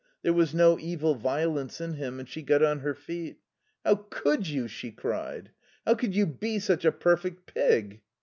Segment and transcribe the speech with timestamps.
[0.23, 3.37] There was no evil violence in him, and she got on her feet.
[3.85, 5.51] "How could you?" she cried.
[5.85, 8.01] "How could you be such a perfect pig?"